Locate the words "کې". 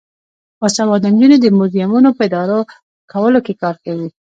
3.45-3.53